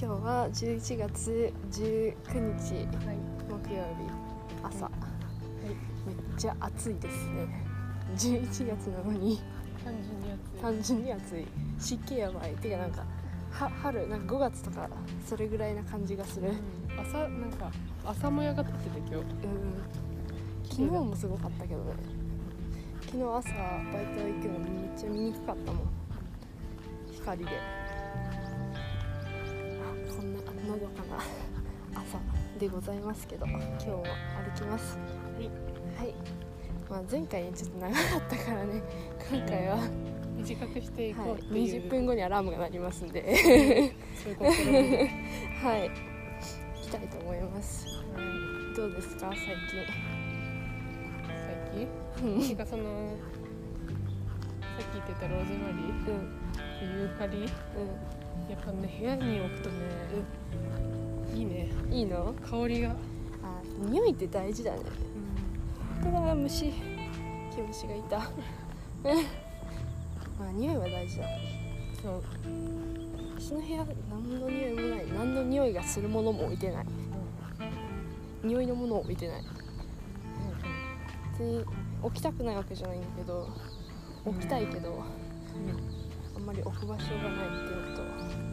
[0.00, 2.14] 今日は11月19
[2.56, 2.74] 日
[3.04, 3.18] はい。
[3.48, 4.08] 木曜日
[4.62, 6.06] 朝、はい。
[6.06, 7.66] めっちゃ暑いですね。
[8.16, 9.42] 11月なのに。
[9.84, 10.62] 単純に暑い。
[10.62, 11.46] 単純に暑い。
[11.80, 12.54] 湿気やばい。
[12.54, 13.04] てかなんか
[13.50, 14.88] は春なんか5月とか
[15.26, 17.00] それぐらいな感じがする、うん。
[17.00, 17.72] 朝なんか
[18.04, 19.14] 朝もやが立ってて今日。
[19.14, 19.24] うん。
[20.62, 21.82] 昨日もすごかったけど。
[21.82, 21.92] ね
[23.00, 25.88] 昨日朝バイト行くのめっちゃ見にくかったもん。
[27.12, 27.50] 光で
[31.94, 32.18] 朝
[32.58, 34.06] でございますけど今日も歩
[34.56, 34.98] きます。
[35.36, 35.50] はい。
[35.98, 36.14] はい、
[36.90, 38.82] まあ、前回ちょっと長かったからね
[39.30, 39.82] 今回は、は
[40.36, 43.92] 短くしていこうい、っていう、20分後にアラームが鳴りますんで。
[44.22, 45.10] そういう心で、
[45.62, 45.90] はい。
[45.90, 45.94] 行
[46.82, 47.86] きたいと思います。
[47.86, 48.24] はい
[48.76, 49.46] どうですか最最
[51.74, 51.88] 近？
[52.40, 52.88] 近てかそのさ
[54.88, 55.76] っき言ってたローズマリー？
[56.12, 56.16] うん。
[57.00, 57.40] ユーカリう
[58.48, 59.74] やっぱね部屋に置くとね、
[61.38, 61.70] いいね。
[61.88, 62.34] んいいの？
[62.44, 62.94] 香りが、あ
[63.88, 64.78] 匂いって大事だね。
[66.04, 66.72] うわ虫。
[67.54, 68.18] 毛虫がいた。
[70.38, 71.26] まあ匂いは大事だ。
[72.02, 72.22] そう。
[73.38, 75.06] 私の部屋何の匂いもない。
[75.12, 76.86] 何の匂いがするものも置いてない。
[78.42, 79.42] 匂いのものを置いてない。
[81.32, 81.64] 別に
[82.02, 83.48] 置きたくないわけじゃないんだけど
[84.24, 85.04] 置きたいけど、
[86.34, 88.47] あんまり置く場所がないっていうのと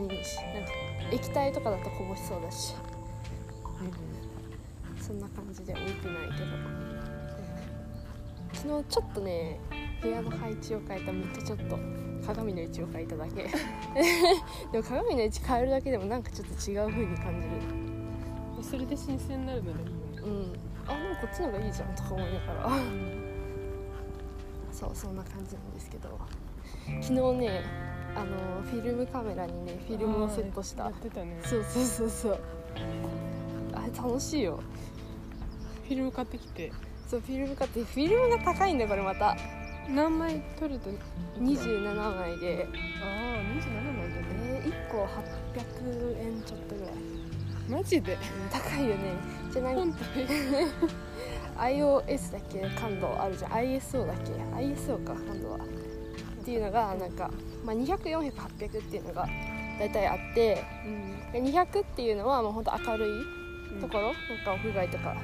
[0.00, 0.72] 何なんか
[1.12, 2.74] 液体とかだとこぼしそうだし。
[5.00, 6.50] そんな感じで置いてないけど。
[8.52, 9.58] 昨日ちょっとね
[10.02, 11.78] 部屋の配置を変えためっちゃちょっと
[12.26, 13.42] 鏡の位置を変えただけ。
[14.72, 17.54] でも鏡の位置変えるだけでもなんかちょっと違う風に感じる。
[17.74, 17.90] うん
[18.62, 19.98] それで新鮮になるならいいよね。
[20.16, 20.52] うん。
[20.86, 22.70] あでもこっちの方がいいじゃんとか思いながら。
[24.70, 26.18] そうそんな感じなんですけど。
[27.00, 30.84] 昨日ねあのフィルムカメラにねフィルムをセットした。
[30.84, 31.38] やってたね。
[31.44, 32.38] そうそうそうそう。
[33.74, 34.60] あれ楽しいよ。
[35.86, 36.72] フィルム買ってきて。
[37.08, 39.36] そうフィルム買ってフィルムが高いんだよこれまた。
[39.88, 40.90] 何枚撮ると
[41.40, 42.66] 27枚で。
[43.02, 46.94] ああ27枚だねえー、1個800円ちょっとぐらい。
[47.68, 48.12] マジで？
[48.14, 48.18] うん
[48.50, 49.14] 高いよね。
[49.52, 50.26] じゃあなん本か当に？
[51.80, 52.60] iOS だっけ？
[52.80, 53.52] 感度あるじゃん。
[53.52, 54.32] ISO だっけ
[54.62, 55.56] ？ISO か感度は。
[55.58, 57.30] っていうのがなんか、
[57.64, 59.28] まあ、200400800っていうのが
[59.78, 61.32] 大体あってうん。
[61.32, 65.16] で200っていうのはもうほんと明るいところ、なんか屋外とか。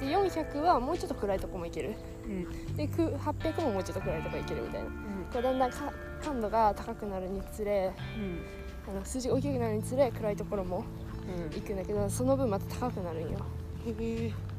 [0.00, 1.94] で400はもうちょっと暗いとこも行ける。
[2.26, 2.32] うん。
[2.32, 2.34] う
[2.72, 4.86] んでく800ももうちょっと暗いとこ行けるみたいな。
[4.86, 4.92] うん。
[5.32, 8.94] こうだんだんか感度が高くなるにつれうん。
[8.94, 10.84] あの数字が大きくなるにつれ暗いところも
[11.26, 11.54] うん。
[11.54, 13.38] 行くんだけどその分また高くなるんよ。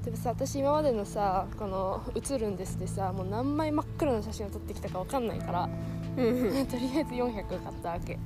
[0.03, 8.17] でもさ私今までのさこの「映るんです」でさもう何枚真っ黒な写真を撮ってきたか分かんないからうんとりあえず400買ったわけ。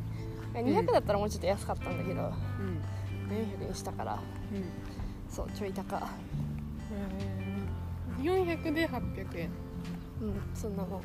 [0.53, 2.29] 200だったらもうちょっと安かったんだけど、うん。
[3.63, 4.19] 400にしたから。
[5.29, 5.97] そうちょい高。
[8.19, 9.49] うん400で800円。
[10.21, 11.01] うんそんなもん、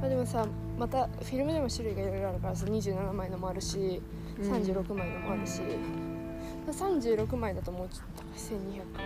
[0.00, 0.46] まあ、でもさ
[0.78, 4.02] またフィルムでも種類がいろいろあるからさ27枚のもあるし
[4.40, 5.60] 36枚のもあるし、
[6.66, 9.02] 36枚だともうちょっと高い1200円とか。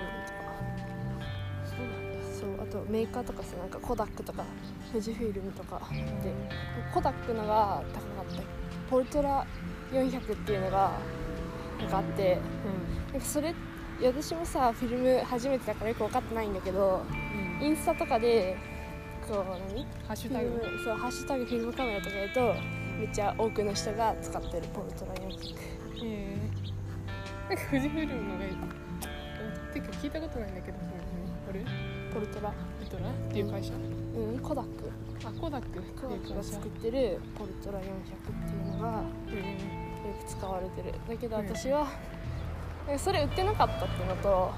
[1.66, 2.18] そうなんだ。
[2.41, 4.44] そうあとメーカーとかさなんかコダックとか
[4.92, 5.80] 富士フィルムとか
[6.22, 6.32] で
[6.92, 8.42] コダックのが高かった。
[8.91, 9.47] ポルトラ
[9.91, 10.92] 400っていうのが
[11.80, 12.38] なんかあって
[13.12, 13.54] なんかそれ
[14.03, 17.03] 私もさフィルム初めてだからよく分かってないんだけど
[17.60, 17.66] うん。
[17.66, 18.56] インスタとかで
[19.26, 19.36] こう
[19.75, 19.86] 何？
[20.06, 20.50] ハッシュタグ。
[20.50, 22.54] ムそうハッシュタグフィルムカメラとかやると
[22.98, 26.36] めっちゃ多くの人が使ってるポルトラ400へえ。
[27.48, 28.50] なんか富士フイルムのがいい。
[29.72, 30.91] てか聞いたことないんだけどその
[31.47, 31.64] これ？
[32.12, 32.50] ポルトラ。
[32.50, 32.53] ウ
[32.86, 33.09] トラ？
[33.09, 33.72] っていう会社。
[33.72, 34.01] うん
[34.42, 34.90] コダック。
[35.24, 37.86] あコダックコダックが作ってるポルトラ400っ
[38.48, 40.94] ていうのがへよく使われてる。
[41.08, 41.46] だけどうん。
[41.46, 41.86] 私は、
[42.86, 44.52] なんかそれ売ってなかったっていうのと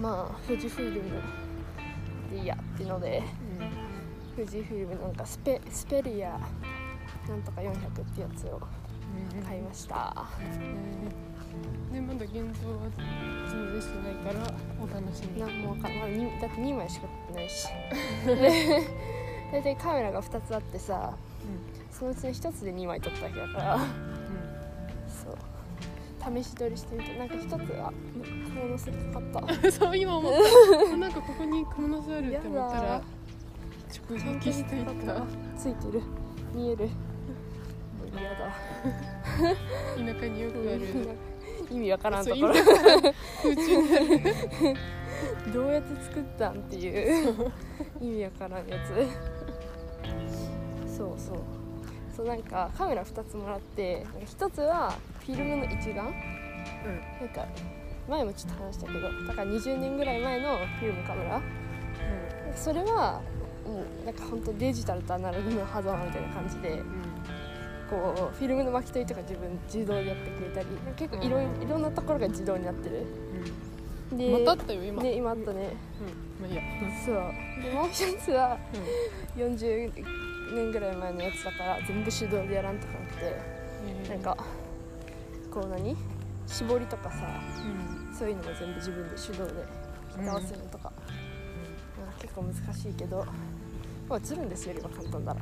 [0.00, 1.22] まあ富士フィルム
[2.30, 3.70] でいいやっていうのでえ
[4.36, 6.38] 富士フィルムなんかスペスペリア
[7.28, 7.72] なんとか400っ
[8.14, 8.60] てやつを
[9.36, 10.26] うん買いました。
[10.40, 11.35] へえ
[11.92, 12.88] でまだ現像は
[13.48, 15.40] 全然してないからお楽しみ。
[15.40, 17.68] 何もわかんない、まだって2枚しか撮ってないし。
[18.26, 18.86] で
[19.52, 21.14] 大体カメラが2つあってさ
[21.90, 23.78] そのうちの1つで2枚撮ったわけだから。
[25.08, 25.36] そう。
[26.42, 27.92] 試し撮りしてみてなんか1つは
[28.22, 29.66] 蜘蛛の巣かかった。
[29.66, 30.32] う んそう今思っ
[30.90, 30.96] た。
[30.98, 33.02] なんかここに蜘蛛の巣あるって思ったら
[34.08, 35.22] 直撃していた。
[35.56, 36.02] ついてる。
[36.52, 36.86] 見える。
[36.86, 36.92] も
[38.04, 38.36] う嫌だ。
[40.14, 41.16] 田舎によくある
[41.70, 42.54] 意味わからんところ。
[45.52, 47.52] どうやって作ったんっていう。
[48.00, 48.94] 意味わからんやつ。
[50.96, 51.38] そうそう。
[52.14, 55.94] そうなんかカメラ2つもらってなんか1つはフィルムの一眼。
[55.94, 55.94] うん。
[55.94, 57.46] なんか
[58.08, 61.40] 前もちょっと話したけどだから20年ぐらい前のフィルムカメラ。
[62.54, 63.20] それは
[63.66, 67.05] もうなんか本当デジタルとアナログの狭間みたいな感じでうん
[67.90, 70.66] こうフィルムの巻き取りとか自分自動でやってくれたり
[70.96, 73.06] 結構いろいろなところが自動になってる。
[74.10, 74.18] うん。
[74.18, 75.02] でうんまたあったよ今。
[75.02, 75.72] ね今あったね。
[76.40, 76.48] うん。
[76.48, 76.62] まあいいや。
[77.04, 77.14] そう。
[77.62, 78.58] でもう一つは
[79.36, 79.92] 40
[80.54, 83.36] 年ぐらい前のやつだから全部手動でやらんとかなくて
[84.04, 84.36] うんなんか
[85.50, 85.96] こう何？
[86.46, 87.18] 絞りとかさ
[88.08, 88.14] うん。
[88.16, 89.66] そういうのも全部自分で手動で
[90.28, 90.92] 合わせるのとか、
[91.98, 93.26] まあ結構難しいけど、
[94.08, 95.40] まあ、映るんですよりは簡単だら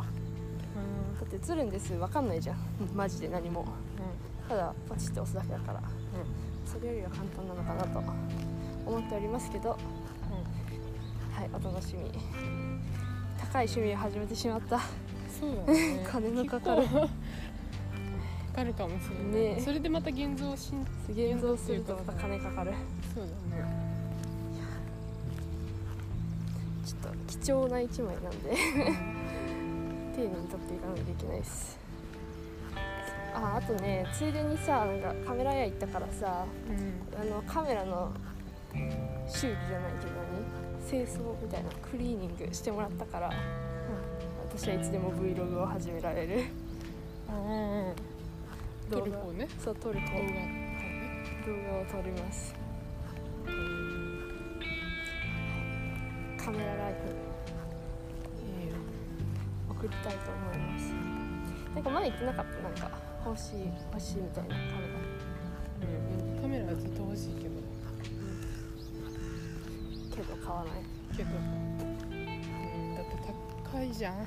[1.21, 2.57] だって映るんです分かんないじゃん。
[2.95, 3.65] マジで何も。
[4.49, 5.83] ただパチって押すだけだから。
[6.67, 8.03] それよりは簡単なのかなと。
[8.87, 9.71] 思っておりますけど。
[9.71, 9.77] は
[11.43, 12.11] いお楽しみ。
[13.39, 14.81] 高い趣味を始めてしまった。
[15.41, 16.07] そうだね。
[16.11, 16.87] 金のかかる。
[16.87, 17.09] か
[18.55, 19.57] かるかもしれない。
[19.57, 19.61] ね。
[19.61, 22.73] それでまた現像しん現像するとまた金かかる。
[23.15, 23.85] そうだね。
[26.85, 28.57] ちょっと貴重な一枚なんで
[30.15, 31.79] 丁寧に撮っていかないといけないです
[33.35, 38.13] ああとねついでにさなんかカメラ屋行ったからさうんあのカメラの
[39.27, 43.35] 修理じゃないけど何清掃みたいなクリーニングしてもらったから、うん
[44.57, 46.45] 私はいつでも Vlog を始められる
[47.29, 50.29] ああ撮る方ねそう撮る方動画
[51.45, 52.55] 動画を撮ります
[56.39, 57.24] カメラライフ
[59.85, 60.95] 送りたいと思います。
[61.75, 62.91] なんか前言ってなかったなんか
[63.27, 64.69] 欲しい欲しいみたいなカメ
[65.83, 67.61] うんカメラはずっと欲しいけど。
[70.11, 70.73] ラけど買わない。
[71.15, 71.31] けど。
[71.31, 73.11] うんだって
[73.73, 74.27] 高いじゃん。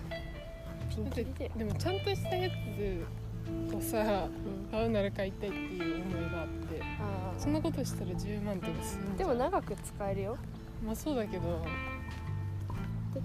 [0.94, 1.52] ピンキリで。
[1.58, 4.70] でもちゃんとしたやつをさうん。
[4.70, 6.82] 買うなら買いたいっていう思いがあって。
[6.84, 10.38] あそんなことしたら10万とかするでも長く使えるよ。
[10.86, 11.50] まあそうだけど。
[11.50, 11.97] だ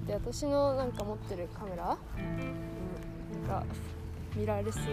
[0.03, 3.67] って私のなんか持ってるカメラ、うん、なんか
[4.35, 4.93] ミラーレス一眼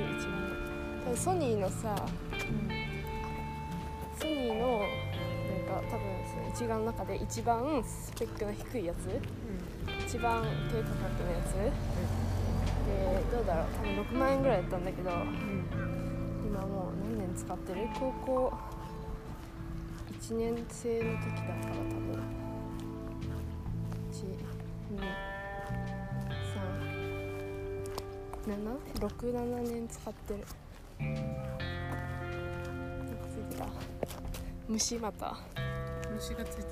[1.06, 1.96] 多分ソニーのさ
[4.20, 4.88] ソニーのなん
[5.82, 6.06] か多分
[6.54, 9.10] 一眼の中で一番スペックの低いやつ
[10.06, 11.54] 一番低価格のやつ。
[12.86, 12.92] で
[13.32, 13.66] どうだろう。
[13.76, 15.18] 多分6万円ぐらいだったんだけどうん。
[15.18, 15.66] うん
[16.48, 17.88] 今もう何年使ってる？
[18.00, 18.54] 高校
[20.20, 22.49] 1年生の時だから多分
[29.00, 30.46] 12367年使ってる。
[31.00, 31.16] なん
[33.18, 33.68] かついてた
[34.68, 35.38] 虫また。
[36.14, 36.64] 虫がついて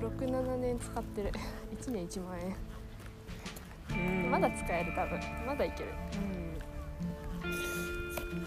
[0.00, 1.32] 67 年使ってる。
[1.80, 4.30] 1年1万円。
[4.30, 5.20] まだ使える多分。
[5.46, 5.90] まだいける。
[6.14, 6.58] うん。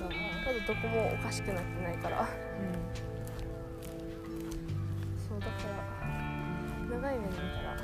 [0.02, 2.28] まだどこもおかしくなってないから。
[5.28, 5.84] そうだから。
[6.90, 7.83] 長い目で見たら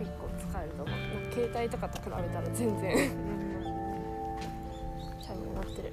[0.00, 0.96] 結構使えると思う。
[1.30, 2.94] 携帯とかと比べたら全然。
[2.96, 3.60] うん
[5.22, 5.92] チャイムになってる。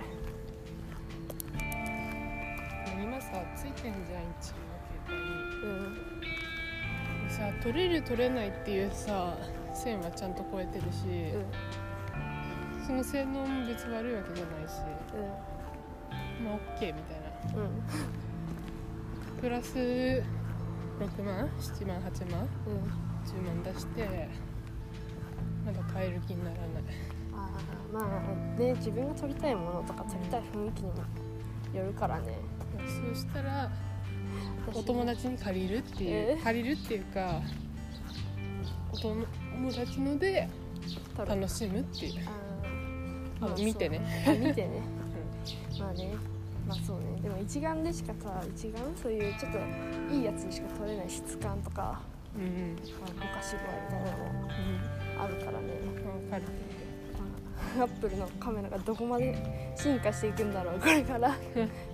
[2.96, 5.20] うん今さついてんじゃん一応うん
[5.52, 5.68] 携
[7.28, 7.30] 帯に。
[7.30, 9.38] さ取れる取れないっていうさ
[9.74, 11.06] 線はちゃんと超えてるし、
[11.36, 12.88] うん。
[12.88, 14.74] その性能も別に悪いわけじゃないし
[16.42, 17.20] まあ OK みたい
[17.54, 17.62] な。
[17.62, 17.64] うん。
[17.64, 17.82] うん
[19.40, 22.42] プラス6万？7万？8万？
[22.66, 24.30] うん10万出して
[25.66, 26.68] まだ買える気にならない。
[27.34, 27.50] あ
[27.94, 28.24] あま
[28.58, 30.94] あね自分が撮りたいものとか撮りたい雰囲気にも
[31.74, 32.40] よるからね。
[32.78, 33.70] そうしたら
[34.68, 34.80] 私。
[34.80, 37.42] お友達に借りるっていう、え借りるっていうか
[38.92, 39.26] お友
[39.74, 40.48] 達ので
[41.18, 42.14] 楽しむっていう。
[42.26, 43.46] あー。
[43.46, 44.00] あまあ見てね。
[44.40, 44.82] 見てね。
[45.80, 46.14] まあね。
[46.68, 47.22] まあそうね。
[47.22, 48.82] でも一眼でしかさ一眼？
[48.96, 49.60] そういうちょっと
[50.14, 52.02] いいやつにしか撮れない質感とか、
[52.38, 54.50] うんあ、ぼかし具合みたいなのも
[55.20, 55.66] あるからね。
[55.84, 56.44] うんわかる
[57.80, 59.36] アップルのカメラがどこまで
[59.76, 61.36] 進化していくんだろうこれから。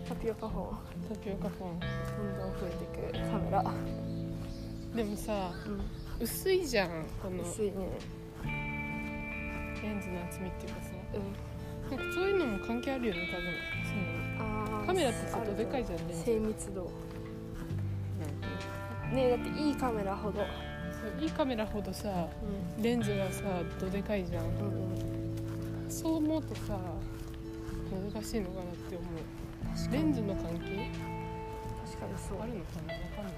[0.08, 0.78] タピオカフォン。
[1.10, 1.80] タピオカフォン。
[1.80, 1.88] ど
[2.24, 3.64] んどん増えていくカメラ、
[4.96, 5.52] でもさ
[6.20, 6.90] う薄いじゃん
[7.22, 7.38] この。
[7.38, 7.74] ん、薄いね。
[9.82, 10.90] レンズの厚みっていうかさ。
[11.16, 11.98] うん。
[11.98, 13.46] なんかそういうのも関係あるよね多分。
[13.90, 14.44] そ
[14.80, 16.24] のカメラってさあるどでかいじゃんレンズ。
[16.24, 16.92] 精密度
[19.13, 20.46] ねだっていいカメラほど、そ
[21.08, 23.43] ういいカメラほどさうレンズがさ
[23.79, 24.43] どでかいじゃん。
[24.43, 26.77] んうん、そう思うとさ
[28.13, 29.10] 難しいのかなって思う。
[29.91, 30.89] レンズの関係？
[31.86, 32.41] 確かにそう。
[32.41, 32.93] あるのかな？
[32.93, 33.34] わかんない。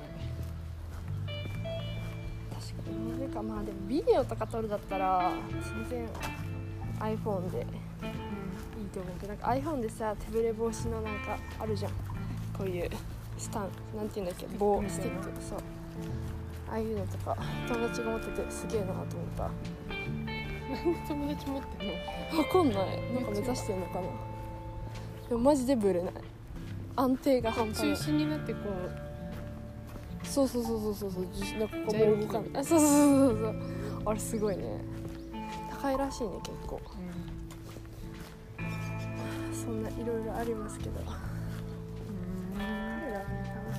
[2.53, 3.19] 確かに。
[3.19, 5.31] なんかまあでもビデオとか撮るだったら
[5.89, 6.09] 全然
[6.99, 7.65] iPhone でいい
[8.93, 11.91] と思うけどなんか iPhone でさ手ぶれ防止のなんかあるじゃん。
[12.57, 12.89] こういう
[13.37, 15.59] スタンなんていうんだっけ棒スティックそう。
[16.69, 17.37] ああいうのとか
[17.67, 19.05] 友達が持っててすげえなと思っ
[19.37, 19.43] た。
[19.43, 19.51] わ
[20.67, 21.87] なんで友達持ってん
[22.37, 22.43] の？
[22.45, 23.13] かんない。
[23.13, 24.01] なんか目指してんのかな。
[25.29, 26.13] でもマジでブレない。
[26.95, 27.97] 安定が半端ない。
[27.97, 28.59] 中心になってこ
[30.23, 30.27] う。
[30.27, 31.11] そうそうそうそうそう。
[31.11, 33.55] そうじなんかこう動かないあそうそうそうそうそう。
[34.05, 34.81] あれすごいね。
[35.69, 36.81] 高いらしいね結構。
[39.53, 40.99] そんないろいろありますけど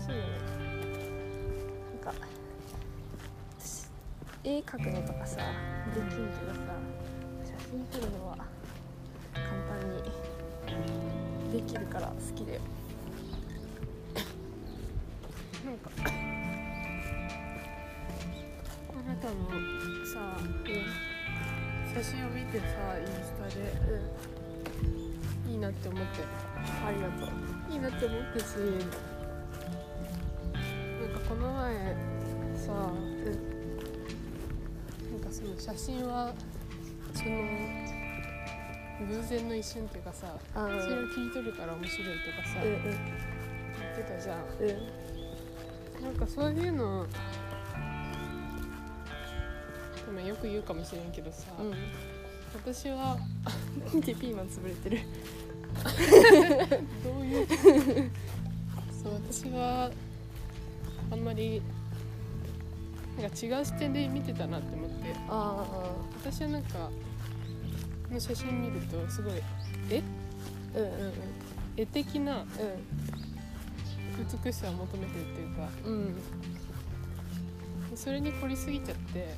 [0.07, 0.13] しい。
[0.13, 0.19] な
[2.13, 2.23] んか
[3.59, 3.89] 私
[4.45, 5.41] 絵描くのとかさ
[5.93, 6.23] できんけど
[6.55, 6.61] さ
[7.45, 8.39] 写真撮るのは
[9.35, 9.53] 簡単
[11.51, 12.61] にできるから好きだよ。
[15.65, 15.91] なんか
[18.91, 19.35] あなたの
[20.07, 20.39] さ
[21.93, 22.65] 写真を見てさ
[22.99, 23.55] インスタで
[23.91, 23.93] う
[25.49, 25.51] ん。
[25.51, 26.07] いいなって思って
[26.87, 27.29] ありがとう。
[27.73, 28.45] いいなって思ったし
[31.29, 31.75] この前
[32.57, 32.83] さ、な
[35.17, 36.33] んかその写真は
[37.15, 37.31] その
[39.09, 42.71] 偶然の一瞬っていうかさあーそれを切り取るから面白いとかさ、うん。
[42.83, 42.97] 言っ
[43.97, 44.39] てたじゃん。
[44.61, 44.77] うんうん
[46.03, 47.07] なんかそういうの
[50.15, 51.75] まあよく言うかもしれんけどさ、うん。
[52.55, 53.17] 私は
[53.93, 55.01] 見てピーマン潰れてる？
[57.03, 57.47] どういう？
[59.03, 59.91] そう私は
[61.11, 61.63] あんまり
[63.21, 64.97] なんか違う視点で見てたなって思って。
[65.29, 65.65] あ
[66.23, 66.91] 私はなんか
[68.09, 69.35] この写真見るとすごい
[69.91, 71.13] 絵あうんうん。
[71.77, 72.47] 絵的なう
[74.45, 75.69] 美しさを求めてるっていうか。
[75.89, 76.15] んうん。
[77.95, 79.35] それに凝りすぎちゃって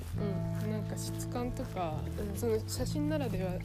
[0.64, 0.72] うん。
[0.72, 1.94] なんか質感とか、
[2.32, 2.38] うん。
[2.38, 3.58] その写真ならではで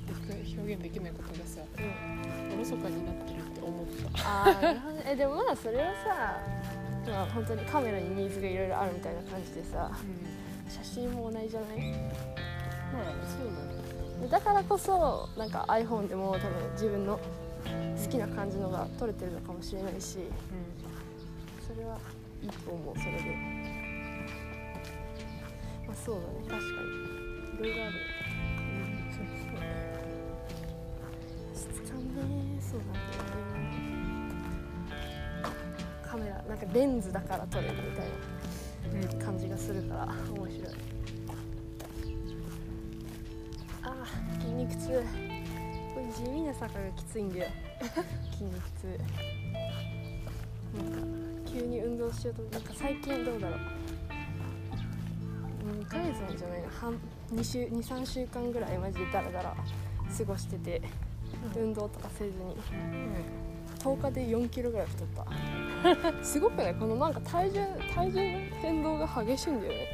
[0.57, 2.55] 表現できないことがさうん。
[2.55, 4.43] おろそかになってるって思った。
[4.43, 4.73] あ
[5.05, 6.39] えでもまだそれはさ
[7.07, 10.71] まあ本当にカメラにニーズがいろいろあるみたいな感じでさうん。
[10.71, 11.77] 写真も同じじゃない？
[12.93, 13.59] まあそうな
[14.27, 17.19] んだだからこそなんか iPhone でも多分自分の
[18.01, 20.19] 好きな感じのが撮れてるのかもしれないし
[21.67, 21.97] それは
[22.41, 23.19] いいと思うそれで。
[25.87, 26.63] まあそうだね確かに。
[27.59, 27.93] いろいろある。
[28.59, 29.11] うん。
[29.11, 29.23] そう
[31.53, 33.52] そう質感ねそうだよね
[36.13, 38.07] カメラなんかレンズだから撮れるみたい
[39.01, 40.73] うんな感じがするから面白い。
[43.81, 44.89] あー筋肉痛。
[44.89, 47.49] これ地味な坂がきついんだよ。
[48.31, 48.99] 筋肉痛。
[50.77, 50.99] なんか
[51.51, 53.59] 急に運動しようとなんか最近どうだろう。
[55.81, 56.69] 2ヶ月なんじゃないの？
[56.69, 56.99] 半
[57.33, 59.55] 2週23週間ぐらいマジでダラダラ
[60.15, 60.79] 過ごしてて
[61.55, 62.55] 運動とかせずに。
[63.79, 65.25] 10日で4キロぐらい太った
[66.21, 67.59] すごくないこのなんか体重
[67.93, 69.87] 体重の変動が激しいんだよね。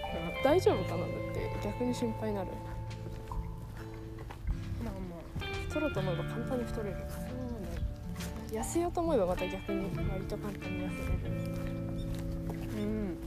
[0.43, 0.97] 大丈夫かな？
[0.97, 2.47] だって逆に心配になる。
[4.83, 6.97] まあまあ太ろうと思えば簡単に太れる。
[7.09, 7.31] そうね。
[8.51, 11.35] 痩せようと思えばまた逆に割と簡単に痩せれる。
[12.77, 13.17] うん。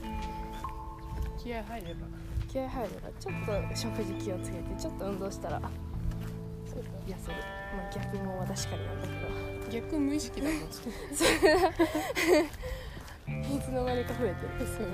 [1.37, 2.07] 気合入れば。
[2.49, 5.59] 気合入ればちょっと食事気をつけてちょっと運動したら
[6.65, 7.37] そうだ痩せる。
[7.75, 10.57] まあ逆も確かになんだけど逆無意識だもん。
[10.59, 10.59] い
[13.59, 14.87] つの間にか増えてるとそう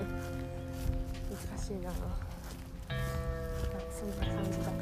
[1.29, 1.91] 難しいな。
[3.91, 4.79] そんな感じだからね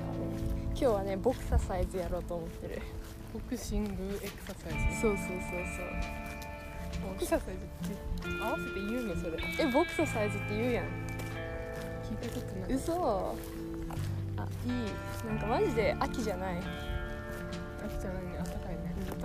[0.69, 2.79] 今日はねボクササイズやろうと思ってる。
[3.33, 5.01] ボクシングエクササイズ。
[5.01, 5.65] そうそうそう
[7.09, 9.31] ボクササイズって合わせて言うのそれ。
[9.31, 10.85] そうえボクササイズって言うやん。
[10.85, 12.73] 聞いたことない。
[12.73, 13.35] 嘘。
[14.37, 14.71] あいい。
[15.27, 16.57] なんかマジで秋じゃない？
[16.57, 18.56] 秋じゃないね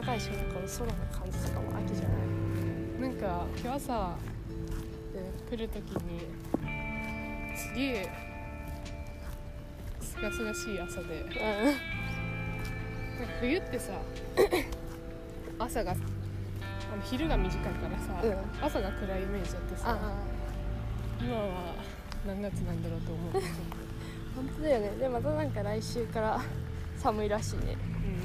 [0.03, 2.15] 暖かいしなんか空の感じとかも秋じゃない。
[3.01, 4.17] なんか今日朝
[5.49, 6.27] 来る時に
[7.57, 8.11] すげえ
[10.01, 11.21] すがすがしい朝で。
[11.21, 11.31] なん
[13.29, 13.93] か冬ってさ
[15.59, 16.01] 朝があの
[17.05, 18.37] 昼が短いからさ、うん。
[18.65, 19.99] 朝が暗いイメージだってさあ。
[21.21, 21.75] 今は
[22.27, 23.33] 何月なんだろうと思う。
[24.35, 24.91] 本当だよね。
[24.99, 26.41] でまたなんか来週から
[26.97, 27.77] 寒いらしいね。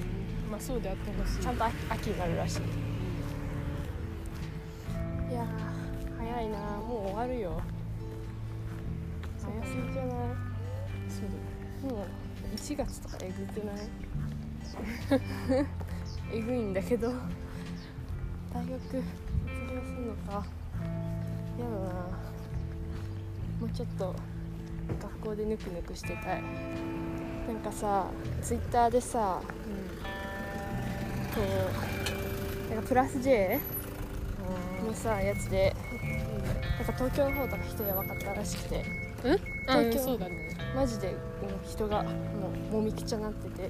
[0.01, 0.06] うん
[0.49, 1.41] まあそうであってほしい。
[1.41, 2.61] ちゃんと秋秋になるらしい。
[5.31, 5.45] いやー
[6.17, 7.61] 早いなもう終わるよ。
[9.41, 10.15] 早すぎじゃない？
[11.09, 11.21] そ
[11.89, 12.05] うもう
[12.55, 13.77] 1月とかえぐくない？
[16.33, 17.11] えぐいんだけど。
[18.53, 19.03] 大学卒業
[19.83, 20.31] するのか。
[21.59, 21.77] やだな
[23.59, 24.15] もうちょっと
[25.01, 26.43] 学校でぬくぬくしてたい。
[27.47, 28.05] なんかさ
[28.41, 29.41] ツイッターでさ
[31.38, 31.44] こ
[32.70, 32.74] う。
[32.74, 33.60] なんかプラス J
[34.86, 35.75] のさやつで
[36.77, 38.86] なんか東京の方とか人やばかったらしくて。
[39.24, 39.32] うん？
[39.32, 40.50] うん東京そうだね。
[40.75, 41.17] マジでもう
[41.67, 42.10] 人がも
[42.72, 43.70] うもみくちゃなってて。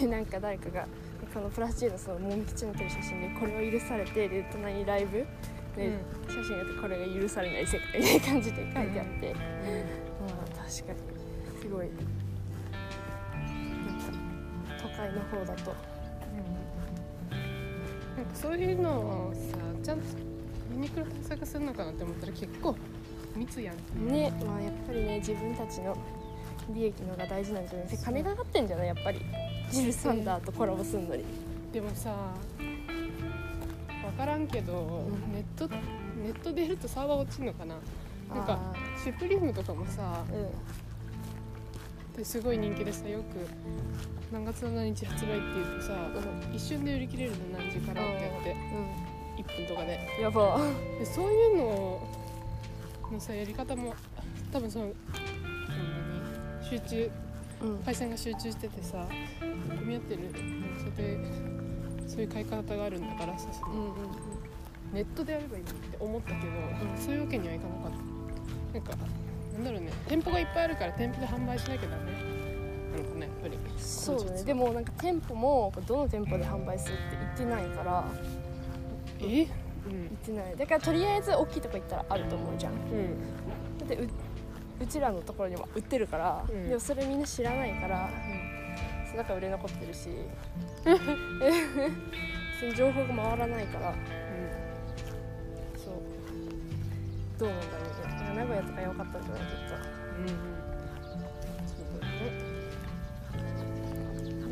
[0.00, 0.86] でなんか誰かが
[1.34, 5.26] このプラス J のそのもみくちゃになってる写真でこれは許されてで隣にライブ
[5.76, 5.98] で、うん。
[6.26, 9.40] 写真があってこれが許されない世界みたいな感じで書いてあって、ま
[10.26, 10.32] あ
[10.66, 10.98] 確かに。
[11.60, 11.88] すごい。
[11.88, 11.92] な
[13.92, 14.12] んか
[14.80, 15.74] 都会の方だと
[18.20, 20.04] なんかそういうのをさちゃんと
[20.74, 22.76] ユニクロ対策するのかなって思ったら結構
[23.34, 25.96] 密やんねまあやっぱりね自分たちの
[26.74, 29.20] 利益のが大事なんじゃない金がかかってんじゃないやっぱり。
[29.70, 31.24] ジル・サンダーとコラボするのに。
[31.72, 32.14] でもさ
[34.04, 35.32] 分からんけど、ん。
[35.32, 37.76] ネットネットでやるとサーバー落ちるのかな。
[38.28, 40.48] なんかあシュプリームとかもさーうん
[42.20, 43.48] ですごい人気でさよく
[44.30, 45.92] 何月の何日発売って言ってさ
[46.52, 48.56] う一瞬で売り切れるの何時からってやってん
[49.42, 49.98] 1分とかで。
[50.18, 50.58] うんやば。
[50.98, 52.08] でそういうの
[53.10, 53.94] のさやり方も
[54.52, 54.94] 多分そのその
[56.60, 57.10] 何集中
[57.62, 57.78] うん。
[57.78, 59.06] 回線が集中しててさ
[59.76, 60.30] 混み合ってる。
[60.78, 61.18] それで
[62.06, 63.92] そういう買い方があるんだからさそのうんうん
[64.92, 66.40] ネットでやればいいって思ったけど、
[66.96, 68.78] そういうわけにはいかなかった。
[68.78, 69.19] なんか
[69.60, 69.92] なんだろうね。
[70.08, 72.12] 店舗がいっぱいあるから店舗で販売しなきゃダメ。
[72.92, 73.58] なのかなやっぱり。
[73.76, 78.04] そうだねでもなんか店舗もどの店舗で販売するって言ってないから。
[79.20, 79.22] え？
[79.22, 79.46] うん言っ
[80.24, 80.56] てない。
[80.56, 82.72] だからとりあえず大きいとこ行ったらあると思うじゃん。
[82.72, 83.78] うん。
[83.78, 84.08] だってう
[84.80, 86.68] うちらのところにも売ってるから、うん。
[86.68, 88.08] でもそれみんな知らないから、
[89.08, 90.08] そうだから売れ残ってるし。
[92.60, 93.94] その情報が回らないから。
[95.76, 95.94] そう。
[97.38, 97.79] どうなんだろう
[98.40, 99.48] 名古屋とか良かったんじゃないきっ
[100.16, 100.26] うん。
[101.68, 102.10] そうだね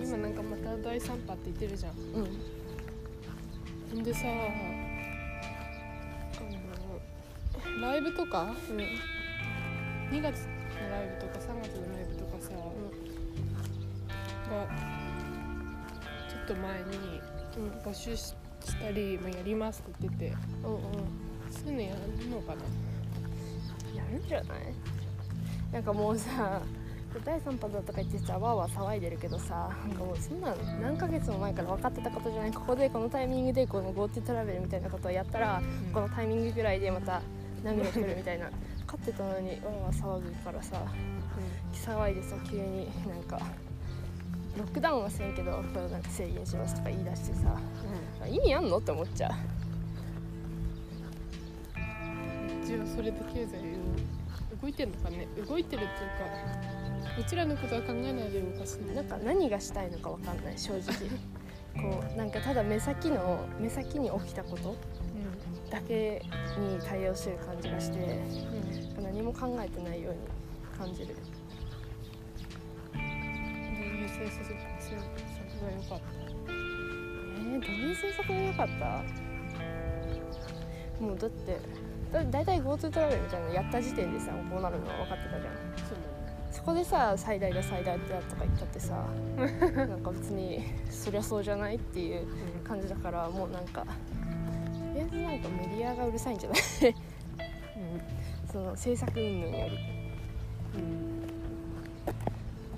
[0.05, 0.35] 今なん。
[0.35, 1.93] かまた第3波って言ってるじゃん。
[1.93, 2.29] うん。
[3.95, 4.03] ほん。
[4.05, 4.31] でさあ
[7.81, 8.77] のライブとかうん。
[10.15, 12.61] 2月のライブとか3月のライブとかさ、が
[16.29, 17.23] ちょっと前に
[17.57, 17.71] うん。
[17.91, 20.75] 募集ししたり、まあ、やりますって言っててうん。
[20.75, 20.81] うん。
[21.51, 22.61] そういうのやるのかな
[23.99, 24.59] やるんじゃない？
[25.73, 26.63] なんかもうさ
[27.25, 32.53] 第3波だとか言ってさわーわー騒いでるけどさなんかもうそんなん何ヶ月も前から分かってたことじゃない？
[32.53, 37.23] ここでこのタイミングでこの GoTo トラベルみたいなことをやったら、このタイミングぐらいでまた
[37.65, 38.51] 波が来るみたいな。
[38.89, 40.83] 分かってたのにわーわー騒ぐからさ
[41.75, 43.39] 騒いでさ急になんか
[44.57, 45.59] ロックダウンはせんけどな
[45.99, 47.61] んか制限しますとか言い出してさ
[48.27, 48.79] 意味あんの？
[48.79, 49.33] って思っちゃう
[52.69, 53.53] 一応それで経済
[54.61, 55.27] 動いてるのかね。
[55.49, 56.11] 動いてるっていう
[57.17, 60.83] かうちらのことは考えないで動かすなんか何がしたいのか分かんない正直。
[61.75, 64.77] こうなんかただ目先の目先に起きたこと。
[65.71, 66.23] だけ
[66.59, 68.01] に対応してる感じがしてう
[68.95, 70.21] ん、うん、何も考えてないように
[70.79, 71.15] 感じる。
[71.15, 74.55] どういう政策が
[75.71, 76.01] 良かっ
[76.47, 78.69] えー、どういう政策が良かっ
[80.99, 81.05] た？
[81.05, 81.61] もうだって
[82.13, 85.53] だだいたい GoTo トラベルみたいなのやった時点でさこうなるのは分かってたじゃん。
[85.77, 85.99] たそう
[86.51, 89.05] そこでさ最大だ最大だとか言ったってさ
[89.77, 92.27] なんか別にそりゃそうじゃないっていう
[92.65, 93.89] 感じだからもうなんかと
[94.95, 96.61] りあえずなんかメディアがうるさいんじゃない？
[98.51, 99.79] その制作云々より。
[100.75, 100.83] うん。
[100.83, 101.19] うん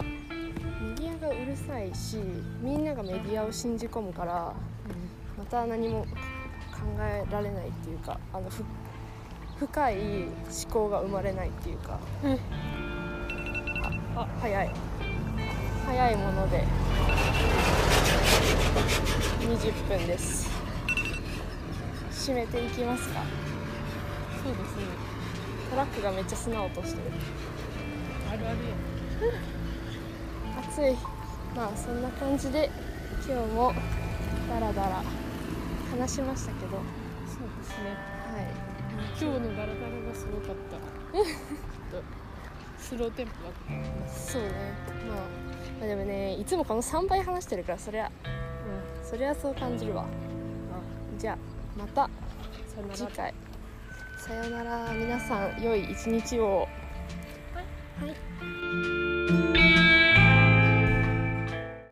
[0.00, 2.18] メディアがうるさいし
[2.60, 4.52] みんながメディアを信じ込むから
[5.38, 6.06] また何も考
[7.00, 8.64] えられないっていうかあのふ
[9.60, 11.98] 深い思考が生まれないっていうか。
[12.24, 12.38] うん。
[14.16, 14.70] あ早い。
[15.84, 16.64] 早いもので。
[19.42, 20.48] 20分です。
[22.10, 23.22] 締めていきますか。
[24.42, 24.82] そうですね。
[25.68, 27.02] トラックがめっちゃ砂落としてる。
[28.30, 28.56] あるある
[30.70, 30.96] 暑い。
[31.54, 32.70] まあそんな感じで
[33.28, 33.74] 今日も
[34.48, 35.02] ダラダラ
[35.90, 36.78] 話しましたけど。
[36.78, 36.82] は
[37.26, 38.20] そうですね。
[38.66, 38.69] い
[39.20, 40.76] 今日のダラダラがすごかった。
[41.16, 42.02] ちょっと
[42.78, 43.32] スローテンポ。
[43.44, 43.52] だっ
[44.06, 44.48] たそうね、
[45.08, 45.16] まあ、
[45.80, 48.06] まあでもねいつもこの3倍話してるからそりゃ。
[48.06, 49.04] うん。
[49.04, 50.02] そりゃそう感じるわ。
[50.04, 50.06] ん
[51.18, 51.38] じゃあ
[51.78, 52.08] また。
[52.94, 53.34] 次回。
[54.18, 54.92] さよなら。
[54.92, 56.68] 皆さん良い一日を。
[58.00, 59.89] はい。